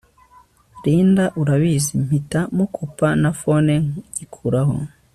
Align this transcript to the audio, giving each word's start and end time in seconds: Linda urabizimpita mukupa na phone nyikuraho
Linda 0.83 1.25
urabizimpita 1.41 2.39
mukupa 2.57 3.07
na 3.21 3.31
phone 3.39 3.73
nyikuraho 4.15 4.77